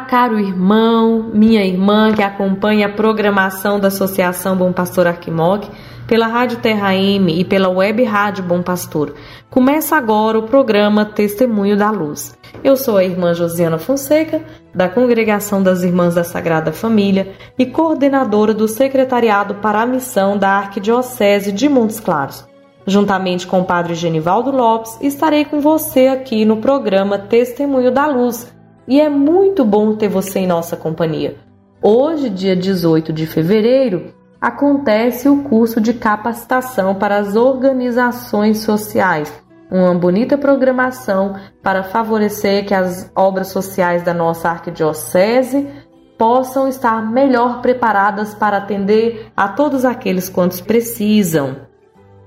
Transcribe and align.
Caro 0.00 0.38
irmão, 0.38 1.30
minha 1.32 1.64
irmã 1.64 2.12
que 2.12 2.22
acompanha 2.22 2.86
a 2.86 2.92
programação 2.92 3.80
da 3.80 3.88
Associação 3.88 4.56
Bom 4.56 4.72
Pastor 4.72 5.06
Arquimoc 5.06 5.68
pela 6.06 6.26
Rádio 6.26 6.58
Terra 6.58 6.94
M 6.94 7.38
e 7.38 7.44
pela 7.44 7.68
Web 7.68 8.02
Rádio 8.04 8.42
Bom 8.42 8.62
Pastor. 8.62 9.14
Começa 9.50 9.96
agora 9.96 10.38
o 10.38 10.44
programa 10.44 11.04
Testemunho 11.04 11.76
da 11.76 11.90
Luz. 11.90 12.36
Eu 12.64 12.76
sou 12.76 12.96
a 12.96 13.04
irmã 13.04 13.34
Josiana 13.34 13.78
Fonseca, 13.78 14.42
da 14.74 14.88
Congregação 14.88 15.62
das 15.62 15.82
Irmãs 15.82 16.14
da 16.14 16.24
Sagrada 16.24 16.72
Família 16.72 17.32
e 17.58 17.66
coordenadora 17.66 18.54
do 18.54 18.66
Secretariado 18.66 19.56
para 19.56 19.82
a 19.82 19.86
Missão 19.86 20.38
da 20.38 20.50
Arquidiocese 20.50 21.52
de 21.52 21.68
Montes 21.68 22.00
Claros. 22.00 22.46
Juntamente 22.86 23.46
com 23.46 23.60
o 23.60 23.64
Padre 23.64 23.94
Genivaldo 23.94 24.50
Lopes, 24.50 24.98
estarei 25.02 25.44
com 25.44 25.60
você 25.60 26.06
aqui 26.06 26.44
no 26.44 26.56
programa 26.56 27.18
Testemunho 27.18 27.90
da 27.90 28.06
Luz 28.06 28.57
e 28.88 28.98
é 28.98 29.08
muito 29.10 29.66
bom 29.66 29.94
ter 29.94 30.08
você 30.08 30.40
em 30.40 30.46
nossa 30.46 30.74
companhia. 30.74 31.36
Hoje, 31.82 32.30
dia 32.30 32.56
18 32.56 33.12
de 33.12 33.26
fevereiro, 33.26 34.14
acontece 34.40 35.28
o 35.28 35.42
curso 35.42 35.78
de 35.78 35.92
capacitação 35.92 36.94
para 36.94 37.18
as 37.18 37.36
organizações 37.36 38.60
sociais. 38.60 39.30
Uma 39.70 39.94
bonita 39.94 40.38
programação 40.38 41.36
para 41.62 41.82
favorecer 41.82 42.66
que 42.66 42.72
as 42.72 43.12
obras 43.14 43.48
sociais 43.48 44.02
da 44.02 44.14
nossa 44.14 44.48
arquidiocese 44.48 45.68
possam 46.16 46.66
estar 46.66 47.12
melhor 47.12 47.60
preparadas 47.60 48.34
para 48.34 48.56
atender 48.56 49.30
a 49.36 49.48
todos 49.48 49.84
aqueles 49.84 50.30
quantos 50.30 50.62
precisam. 50.62 51.68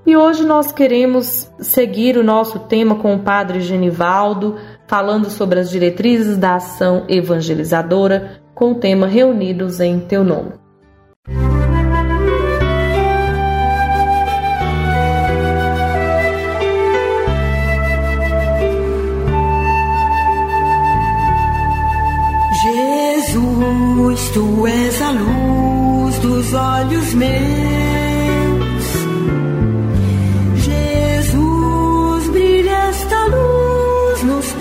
E 0.04 0.16
hoje 0.16 0.44
nós 0.44 0.72
queremos 0.72 1.48
seguir 1.60 2.16
o 2.16 2.24
nosso 2.24 2.58
tema 2.60 2.96
com 2.96 3.14
o 3.14 3.20
Padre 3.20 3.60
Genivaldo, 3.60 4.56
falando 4.92 5.30
sobre 5.30 5.58
as 5.58 5.70
diretrizes 5.70 6.36
da 6.36 6.56
ação 6.56 7.06
evangelizadora, 7.08 8.42
com 8.54 8.72
o 8.72 8.74
tema 8.74 9.06
Reunidos 9.06 9.80
em 9.80 9.98
Teu 9.98 10.22
Nome. 10.22 10.52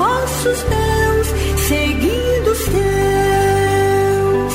Passos 0.01 0.63
teus, 0.63 1.27
seguindo 1.67 2.51
os 2.51 2.63
teus. 2.65 4.53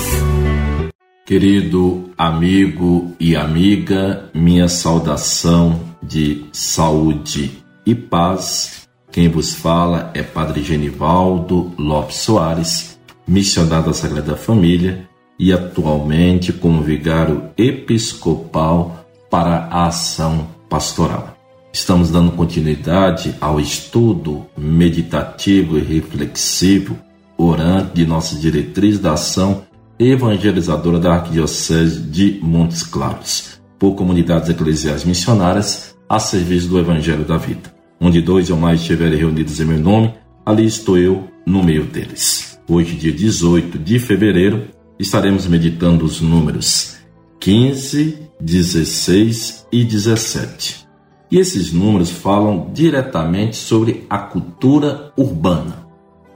Querido 1.25 2.11
amigo 2.19 3.15
e 3.21 3.37
amiga, 3.37 4.29
minha 4.35 4.69
saudação 4.69 5.81
de 6.03 6.47
saúde 6.53 7.63
e 7.85 7.95
paz. 7.95 8.89
Quem 9.13 9.29
vos 9.29 9.55
fala 9.55 10.11
é 10.15 10.23
Padre 10.23 10.65
Genivaldo 10.65 11.73
Lopes 11.79 12.17
Soares, 12.17 12.99
missionário 13.27 13.87
da 13.87 13.93
Sagrada 13.93 14.37
Família 14.37 15.09
e 15.39 15.53
atualmente 15.53 16.53
como 16.53 16.83
vigário 16.83 17.51
episcopal 17.57 19.07
para 19.31 19.69
a 19.71 19.87
ação 19.87 20.49
pastoral. 20.69 21.36
Estamos 21.77 22.11
dando 22.11 22.33
continuidade 22.33 23.35
ao 23.39 23.61
estudo 23.61 24.47
meditativo 24.57 25.77
e 25.77 25.83
reflexivo 25.83 26.99
orante 27.37 27.97
de 27.97 28.07
nossa 28.07 28.35
diretriz 28.35 28.99
da 28.99 29.13
ação 29.13 29.63
evangelizadora 29.99 30.99
da 30.99 31.17
Arquidiocese 31.17 32.01
de 32.01 32.41
Montes 32.43 32.83
Claros, 32.83 33.61
por 33.79 33.95
comunidades 33.95 34.49
eclesiais 34.49 35.05
missionárias 35.05 35.95
a 36.09 36.19
serviço 36.19 36.67
do 36.69 36.79
Evangelho 36.79 37.27
da 37.27 37.37
Vida. 37.37 37.71
Onde 38.01 38.23
dois 38.23 38.51
ou 38.51 38.57
mais 38.57 38.81
estiverem 38.81 39.19
reunidos 39.19 39.61
em 39.61 39.67
meu 39.67 39.79
nome, 39.79 40.15
ali 40.47 40.65
estou 40.65 40.97
eu 40.97 41.29
no 41.45 41.63
meio 41.63 41.85
deles. 41.85 42.59
Hoje, 42.67 42.97
dia 42.97 43.13
18 43.13 43.79
de 43.79 43.99
fevereiro, 43.99 44.69
estaremos 44.99 45.47
meditando 45.47 46.07
os 46.07 46.23
números 46.23 46.97
15, 47.39 48.17
16 48.41 49.67
e 49.71 49.85
17. 49.85 50.86
E 51.31 51.39
esses 51.39 51.73
números 51.73 52.11
falam 52.11 52.71
diretamente 52.73 53.57
sobre 53.57 54.07
a 54.09 54.19
cultura 54.19 55.13
urbana. 55.17 55.87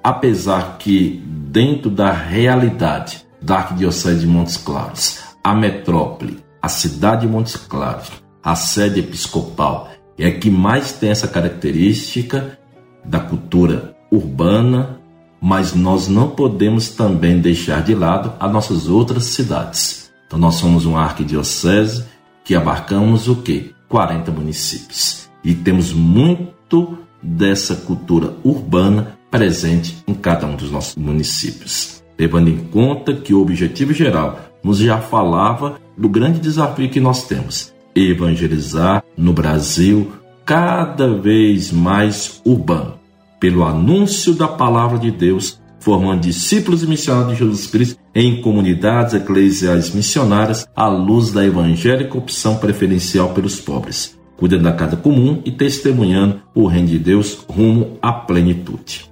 Apesar 0.03 0.79
que, 0.79 1.23
dentro 1.27 1.91
da 1.91 2.11
realidade 2.11 3.25
da 3.41 3.57
Arquidiocese 3.57 4.21
de 4.21 4.27
Montes 4.27 4.57
Claros, 4.57 5.21
a 5.43 5.55
metrópole, 5.55 6.39
a 6.61 6.69
cidade 6.69 7.23
de 7.23 7.33
Montes 7.33 7.57
Claros, 7.57 8.11
a 8.43 8.55
sede 8.55 9.01
episcopal, 9.01 9.89
é 10.19 10.27
a 10.27 10.39
que 10.39 10.51
mais 10.51 10.93
tem 10.93 11.11
essa 11.11 11.29
característica 11.29 12.59
da 13.05 13.21
cultura 13.21 13.97
urbana, 14.11 15.01
mas 15.41 15.75
nós 15.75 16.09
não 16.09 16.31
podemos 16.31 16.91
também 16.91 17.41
deixar 17.41 17.83
de 17.83 17.95
lado 17.95 18.33
as 18.39 18.53
nossas 18.53 18.89
outras 18.89 19.25
cidades. 19.25 20.11
Então 20.27 20.39
nós 20.39 20.57
somos 20.57 20.85
uma 20.85 21.01
arquidiocese 21.01 22.05
que 22.45 22.55
abarcamos 22.55 23.29
o 23.29 23.37
quê? 23.37 23.73
40 23.91 24.31
municípios. 24.31 25.29
E 25.45 25.53
temos 25.53 25.93
muito 25.93 26.97
dessa 27.23 27.75
cultura 27.75 28.35
urbana 28.43 29.19
presente 29.31 29.99
em 30.07 30.15
cada 30.15 30.47
um 30.47 30.57
dos 30.57 30.71
nossos 30.71 30.97
municípios. 30.97 32.03
Levando 32.19 32.49
em 32.49 32.57
conta 32.57 33.15
que 33.15 33.35
o 33.35 33.43
objetivo 33.43 33.93
geral 33.93 34.41
nos 34.63 34.79
já 34.79 34.99
falava 34.99 35.79
do 35.99 36.09
grande 36.09 36.39
desafio 36.39 36.89
que 36.89 37.01
nós 37.01 37.27
temos: 37.27 37.75
evangelizar 37.95 39.03
no 39.17 39.33
Brasil 39.33 40.13
cada 40.45 41.13
vez 41.13 41.73
mais 41.73 42.41
urbano, 42.45 42.99
pelo 43.39 43.65
anúncio 43.65 44.35
da 44.35 44.49
palavra 44.49 44.99
de 44.99 45.11
Deus, 45.11 45.60
formando 45.81 46.21
discípulos 46.21 46.83
e 46.83 46.87
missionários 46.87 47.33
de 47.33 47.45
Jesus 47.45 47.67
Cristo 47.67 47.99
em 48.15 48.41
comunidades 48.41 49.15
eclesiais 49.15 49.93
missionárias 49.93 50.69
à 50.77 50.87
luz 50.87 51.33
da 51.33 51.45
evangélica 51.45 52.17
opção 52.17 52.57
preferencial 52.57 53.31
pelos 53.31 53.59
pobres, 53.59 54.19
cuidando 54.37 54.65
da 54.65 54.73
casa 54.73 54.97
comum 54.97 55.41
e 55.45 55.51
testemunhando 55.51 56.43
o 56.55 56.67
reino 56.67 56.89
de 56.89 56.99
Deus 56.99 57.45
rumo 57.49 57.99
à 58.01 58.13
plenitude. 58.13 59.11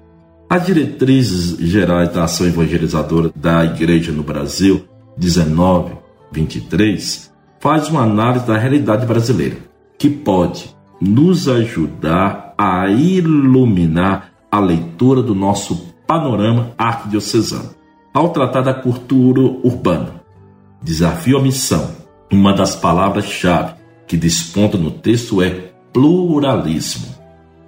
As 0.50 0.65
diretrizes 0.65 1.59
gerais 1.59 2.12
da 2.12 2.25
ação 2.25 2.47
evangelizadora 2.47 3.31
da 3.35 3.64
Igreja 3.64 4.12
no 4.12 4.23
Brasil, 4.23 4.85
19, 5.17 5.93
23, 6.32 7.31
faz 7.61 7.88
uma 7.88 8.03
análise 8.03 8.47
da 8.47 8.56
realidade 8.56 9.05
brasileira, 9.05 9.56
que 9.99 10.09
pode 10.09 10.71
nos 11.00 11.49
ajudar 11.49 12.55
a 12.56 12.88
iluminar 12.88 14.32
a 14.50 14.59
leitura 14.59 15.23
do 15.23 15.35
nosso 15.35 15.94
panorama 16.08 16.72
arquidiocesano. 16.78 17.76
Ao 18.14 18.31
tratar 18.31 18.62
da 18.62 18.72
cultura 18.72 19.43
urbana, 19.43 20.22
desafio 20.82 21.37
à 21.37 21.43
missão, 21.43 21.94
uma 22.32 22.55
das 22.55 22.75
palavras-chave 22.75 23.75
que 24.06 24.16
desponta 24.16 24.78
no 24.78 24.90
texto 24.90 25.43
é 25.43 25.70
pluralismo. 25.93 27.06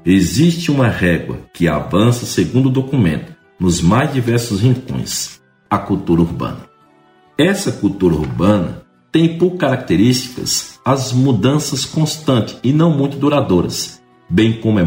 existe 0.05 0.71
uma 0.71 0.89
régua 0.89 1.41
que 1.53 1.69
avança, 1.69 2.25
segundo 2.25 2.71
o 2.71 2.73
documento, 2.73 3.35
nos 3.59 3.83
mais 3.83 4.11
diversos 4.13 4.63
rincões: 4.63 5.39
a 5.69 5.77
cultura 5.77 6.23
urbana. 6.23 6.71
Essa 7.37 7.71
cultura 7.71 8.15
urbana 8.15 8.83
tem 9.13 9.37
por 9.37 9.57
características 9.57 10.81
as 10.83 11.13
mudanças 11.13 11.85
constantes 11.85 12.59
e 12.65 12.73
não 12.73 12.97
muito 12.97 13.19
duradouras, 13.19 14.01
bem 14.31 14.61
como 14.61 14.79
é 14.79 14.85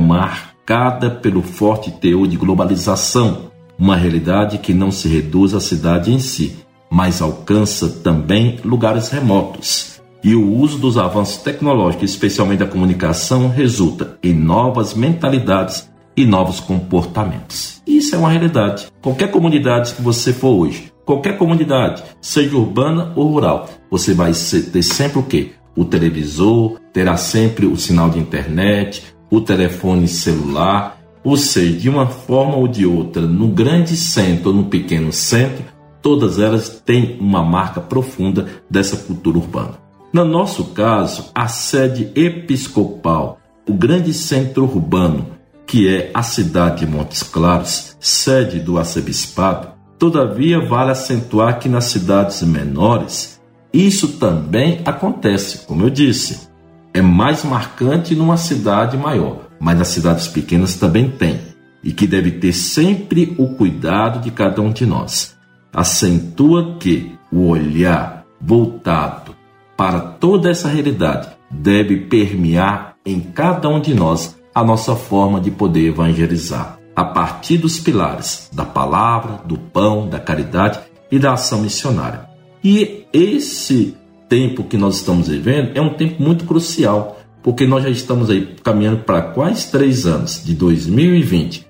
marcada 0.63 1.10
pelo 1.12 1.42
forte 1.42 1.92
teor 1.92 2.25
de 2.25 2.38
globalização, 2.38 3.51
uma 3.77 3.98
realidade 3.98 4.60
que 4.60 4.74
não 4.74 4.92
se 4.92 5.10
reduz 5.10 5.54
à 5.54 5.60
cidade 5.60 6.13
em 6.13 6.19
si, 6.19 6.56
mas 6.89 7.21
alcança 7.21 7.89
também 7.89 8.60
lugares 8.63 9.10
remotos. 9.10 10.01
E 10.24 10.33
o 10.33 10.56
uso 10.56 10.77
dos 10.77 10.98
avanços 10.98 11.38
tecnológicos, 11.44 12.10
especialmente 12.10 12.60
da 12.60 12.65
comunicação, 12.65 13.50
resulta 13.50 14.18
em 14.24 14.33
novas 14.33 14.94
mentalidades 14.94 15.89
e 16.15 16.25
novos 16.25 16.62
comportamentos. 16.62 17.81
Isso 17.86 18.16
é 18.16 18.18
uma 18.18 18.30
realidade. 18.30 18.88
Qualquer 19.01 19.31
comunidade 19.31 19.94
que 19.94 20.01
você 20.01 20.31
for 20.31 20.66
hoje, 20.66 20.94
qualquer 21.04 21.38
comunidade, 21.38 22.01
seja 22.21 22.56
urbana 22.56 23.12
ou 23.18 23.27
rural, 23.27 23.68
você 23.92 24.13
vai 24.13 24.31
ter 24.31 24.83
sempre 24.83 25.19
o 25.19 25.24
quê? 25.24 25.51
O 25.75 25.83
televisor, 25.83 26.80
terá 26.94 27.18
sempre 27.18 27.66
o 27.66 27.75
sinal 27.75 28.09
de 28.09 28.19
internet, 28.19 29.12
o 29.33 29.41
telefone 29.41 30.07
celular, 30.07 31.01
ou 31.24 31.35
seja, 31.35 31.80
de 31.80 31.89
uma 31.89 32.06
forma 32.06 32.56
ou 32.56 32.68
de 32.68 32.85
outra, 32.85 33.24
no 33.24 33.47
grande 33.47 33.97
centro 33.97 34.50
ou 34.50 34.56
no 34.56 34.65
pequeno 34.65 35.12
centro, 35.12 35.65
todas 36.03 36.38
elas 36.38 36.69
têm 36.85 37.18
uma 37.19 37.44
marca 37.44 37.81
profunda 37.81 38.45
dessa 38.69 38.95
cultura 38.95 39.39
urbana. 39.39 39.80
No 40.13 40.24
nosso 40.24 40.65
caso, 40.65 41.31
a 41.33 41.47
sede 41.47 42.12
episcopal, 42.13 43.39
o 43.68 43.74
grande 43.74 44.13
centro 44.13 44.65
urbano, 44.65 45.25
que 45.65 45.88
é 45.88 46.12
a 46.13 46.21
cidade 46.21 46.85
de 46.85 46.91
Montes 46.91 47.24
Claros, 47.24 47.97
sede 48.00 48.59
do 48.59 48.77
arcebispado, 48.77 49.69
todavia 49.97 50.63
vale 50.63 50.91
acentuar 50.91 51.57
que 51.57 51.68
nas 51.68 51.85
cidades 51.85 52.44
menores 52.44 53.41
isso 53.74 54.19
também 54.19 54.81
acontece, 54.85 55.65
como 55.65 55.81
eu 55.81 55.89
disse. 55.89 56.52
É 56.94 57.01
mais 57.01 57.44
marcante 57.44 58.16
numa 58.16 58.38
cidade 58.38 58.95
maior, 58.95 59.48
mas 59.60 59.78
nas 59.78 59.88
cidades 59.88 60.28
pequenas 60.28 60.75
também 60.75 61.10
tem, 61.10 61.40
e 61.84 61.92
que 61.92 62.06
deve 62.06 62.31
ter 62.31 62.54
sempre 62.54 63.34
o 63.38 63.56
cuidado 63.56 64.19
de 64.19 64.30
cada 64.30 64.62
um 64.62 64.72
de 64.72 64.86
nós. 64.86 65.36
Acentua 65.74 66.78
que 66.80 67.16
o 67.31 67.48
olhar 67.48 68.24
voltado 68.40 69.36
para 69.75 70.00
toda 70.00 70.51
essa 70.51 70.68
realidade 70.68 71.30
deve 71.50 71.98
permear 71.98 72.95
em 73.04 73.19
cada 73.19 73.68
um 73.68 73.80
de 73.80 73.94
nós 73.94 74.38
a 74.54 74.63
nossa 74.63 74.95
forma 74.95 75.42
de 75.42 75.50
poder 75.50 75.88
evangelizar, 75.88 76.78
a 76.95 77.04
partir 77.04 77.57
dos 77.57 77.80
pilares 77.80 78.50
da 78.54 78.66
palavra, 78.66 79.40
do 79.45 79.57
pão, 79.57 80.07
da 80.07 80.19
caridade 80.19 80.80
e 81.12 81.18
da 81.18 81.34
ação 81.34 81.62
missionária. 81.62 82.30
E 82.63 83.06
esse 83.12 83.98
tempo 84.33 84.63
que 84.63 84.77
nós 84.77 84.95
estamos 84.95 85.27
vivendo 85.27 85.77
é 85.77 85.81
um 85.81 85.94
tempo 85.94 86.24
muito 86.24 86.45
crucial, 86.45 87.21
porque 87.44 87.68
nós 87.68 87.83
já 87.83 87.89
estamos 87.91 88.31
aí 88.31 88.56
caminhando 88.63 89.03
para 89.03 89.21
quase 89.21 89.69
três 89.69 90.07
anos, 90.07 90.44
de 90.44 90.56
2020, 90.56 91.68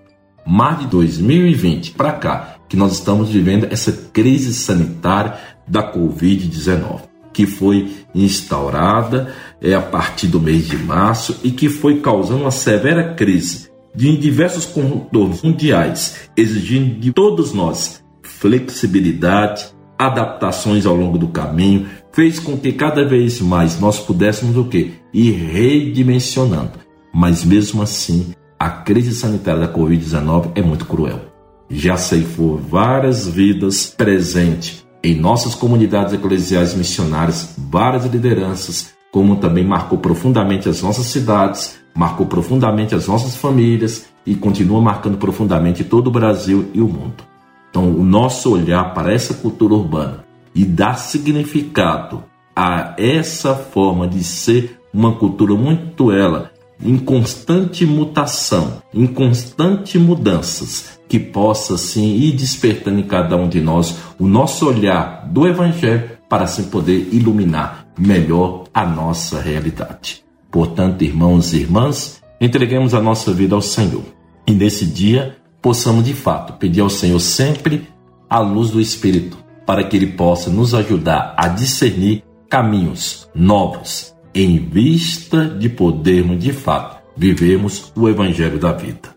mais 0.48 0.80
de 0.80 0.88
2020 0.88 1.92
para 1.92 2.14
cá, 2.14 2.56
que 2.70 2.78
nós 2.78 2.94
estamos 2.94 3.28
vivendo 3.28 3.68
essa 3.70 3.92
crise 3.92 4.54
sanitária 4.54 5.34
da 5.68 5.94
Covid-19 5.94 7.02
que 7.34 7.48
foi 7.48 7.92
instaurada 8.14 9.34
é, 9.60 9.74
a 9.74 9.82
partir 9.82 10.28
do 10.28 10.40
mês 10.40 10.68
de 10.68 10.78
março 10.78 11.40
e 11.44 11.50
que 11.50 11.68
foi 11.68 12.00
causando 12.00 12.42
uma 12.42 12.52
severa 12.52 13.16
crise 13.16 13.72
de 13.96 14.16
diversos 14.16 14.66
contornos 14.66 15.42
mundiais, 15.42 16.30
exigindo 16.38 17.00
de 17.00 17.12
todos 17.12 17.52
nós 17.52 18.04
flexibilidade, 18.22 19.73
adaptações 20.08 20.86
ao 20.86 20.96
longo 20.96 21.18
do 21.18 21.28
caminho, 21.28 21.88
fez 22.12 22.40
com 22.40 22.58
que 22.58 22.72
cada 22.72 23.08
vez 23.08 23.42
mais 23.42 23.80
nós 23.80 24.00
pudéssemos 24.00 24.58
o 24.58 24.66
quê? 24.66 24.92
Ir 25.14 25.32
redimensionando. 25.32 26.72
Mas 27.14 27.44
mesmo 27.44 27.82
assim, 27.82 28.34
a 28.60 28.70
crise 28.70 29.14
sanitária 29.14 29.62
da 29.62 29.74
Covid-19 29.74 30.52
é 30.56 30.62
muito 30.62 30.86
cruel. 30.86 31.22
Já 31.70 31.98
ceifou 31.98 32.58
várias 32.58 33.28
vidas 33.28 33.88
presente 33.88 34.84
em 35.04 35.16
nossas 35.16 35.54
comunidades 35.54 36.14
eclesiais 36.14 36.74
missionárias, 36.74 37.56
várias 37.58 38.06
lideranças, 38.06 38.94
como 39.12 39.36
também 39.36 39.66
marcou 39.66 39.98
profundamente 39.98 40.70
as 40.70 40.82
nossas 40.82 41.08
cidades, 41.08 41.78
marcou 41.94 42.26
profundamente 42.26 42.96
as 42.96 43.08
nossas 43.08 43.36
famílias 43.36 44.06
e 44.26 44.34
continua 44.34 44.82
marcando 44.82 45.18
profundamente 45.18 45.84
todo 45.84 46.08
o 46.08 46.12
Brasil 46.12 46.70
e 46.74 46.82
o 46.82 46.88
mundo. 46.88 47.33
Então, 47.74 47.90
o 47.90 48.04
nosso 48.04 48.54
olhar 48.54 48.94
para 48.94 49.12
essa 49.12 49.34
cultura 49.34 49.74
urbana 49.74 50.24
e 50.54 50.64
dar 50.64 50.94
significado 50.94 52.24
a 52.56 52.94
essa 53.00 53.56
forma 53.56 54.08
de 54.08 54.24
ser 54.24 54.80
uma 54.94 55.16
cultura 55.16 55.56
muito 55.56 56.12
ela 56.12 56.52
em 56.80 57.00
constante 57.00 57.84
mutação, 57.84 58.84
em 58.94 59.08
constante 59.08 59.98
mudanças, 59.98 61.00
que 61.10 61.18
possa 61.18 61.74
assim 61.74 62.14
ir 62.14 62.34
despertando 62.34 63.00
em 63.00 63.08
cada 63.08 63.36
um 63.36 63.50
de 63.50 63.60
nós 63.60 63.98
o 64.20 64.28
nosso 64.28 64.68
olhar 64.68 65.28
do 65.28 65.48
Evangelho 65.48 66.12
para 66.30 66.44
assim 66.44 66.66
poder 66.66 67.10
iluminar 67.12 67.88
melhor 67.98 68.66
a 68.72 68.86
nossa 68.86 69.40
realidade. 69.40 70.24
Portanto, 70.52 71.02
irmãos 71.02 71.54
e 71.54 71.62
irmãs, 71.62 72.22
entreguemos 72.40 72.94
a 72.94 73.02
nossa 73.02 73.34
vida 73.34 73.56
ao 73.56 73.62
Senhor 73.64 74.04
e 74.46 74.52
nesse 74.52 74.86
dia 74.86 75.38
possamos 75.64 76.04
de 76.04 76.14
fato 76.14 76.54
pedir 76.60 76.82
ao 76.82 76.90
Senhor 76.90 77.20
sempre 77.22 77.88
a 78.30 78.40
luz 78.40 78.70
do 78.70 78.82
Espírito 78.82 79.38
para 79.66 79.82
que 79.86 79.96
Ele 79.96 80.08
possa 80.08 80.50
nos 80.50 80.74
ajudar 80.74 81.34
a 81.38 81.48
discernir 81.48 82.22
caminhos 82.50 83.30
novos 83.34 84.14
em 84.36 84.58
vista 84.60 85.48
de 85.48 85.70
podermos 85.70 86.44
de 86.44 86.52
fato 86.52 87.02
vivermos 87.16 87.94
o 87.96 88.10
Evangelho 88.10 88.60
da 88.60 88.74
vida. 88.74 89.16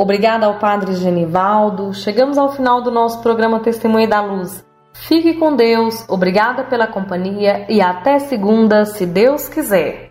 Obrigada 0.00 0.46
ao 0.46 0.58
Padre 0.58 0.94
Genivaldo. 0.94 1.92
Chegamos 1.92 2.38
ao 2.38 2.56
final 2.56 2.82
do 2.82 2.90
nosso 2.90 3.20
programa 3.20 3.60
Testemunha 3.60 4.08
da 4.08 4.22
Luz. 4.22 4.64
Fique 4.94 5.34
com 5.34 5.54
Deus, 5.54 6.06
obrigada 6.08 6.64
pela 6.64 6.86
companhia 6.86 7.66
e 7.68 7.82
até 7.82 8.18
segunda, 8.18 8.86
se 8.86 9.04
Deus 9.04 9.46
quiser. 9.46 10.10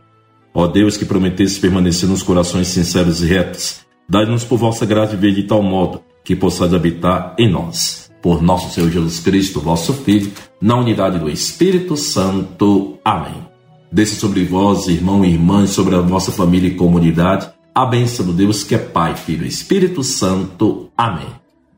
Ó 0.53 0.67
Deus 0.67 0.95
que 0.95 1.05
prometesse 1.05 1.59
permanecer 1.59 2.07
nos 2.07 2.21
corações 2.21 2.67
sinceros 2.67 3.23
e 3.23 3.25
retos, 3.25 3.83
dai-nos 4.07 4.43
por 4.43 4.59
vossa 4.59 4.85
graça 4.85 5.15
viver 5.15 5.33
de 5.33 5.47
tal 5.47 5.63
modo 5.63 6.03
que 6.23 6.35
possais 6.35 6.71
habitar 6.71 7.33
em 7.39 7.51
nós. 7.51 8.11
Por 8.21 8.43
nosso 8.43 8.71
Senhor 8.71 8.91
Jesus 8.91 9.19
Cristo, 9.19 9.59
vosso 9.59 9.91
Filho, 9.91 10.31
na 10.61 10.77
unidade 10.77 11.17
do 11.17 11.27
Espírito 11.27 11.97
Santo. 11.97 12.99
Amém. 13.03 13.43
Desça 13.91 14.19
sobre 14.19 14.43
vós, 14.43 14.87
irmão 14.87 15.25
e 15.25 15.31
irmã, 15.31 15.65
sobre 15.65 15.95
a 15.95 15.99
vossa 15.99 16.31
família 16.31 16.67
e 16.67 16.75
comunidade, 16.75 17.49
a 17.73 17.85
bênção 17.85 18.25
do 18.25 18.33
Deus 18.33 18.63
que 18.63 18.75
é 18.75 18.77
Pai, 18.77 19.15
Filho 19.15 19.45
e 19.45 19.49
Espírito 19.49 20.03
Santo. 20.03 20.89
Amém. 20.97 21.29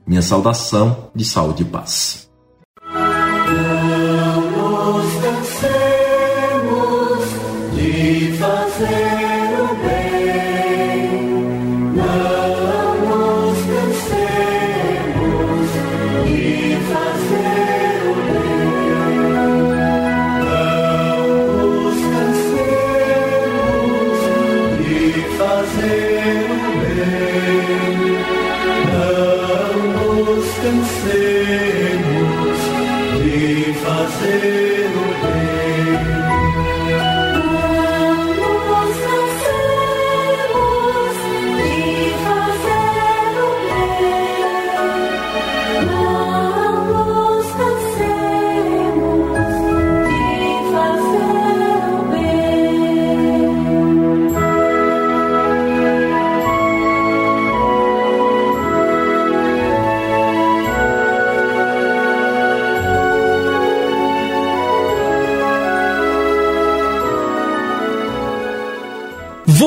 Minha 0.05 0.21
saudação 0.21 1.10
de 1.15 1.24
saúde 1.24 1.63
e 1.63 1.65
paz. 1.65 2.29